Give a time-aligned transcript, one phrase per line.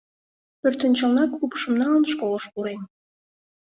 [0.59, 2.81] Пӧртӧнчылнак упшым налын, школыш пурен.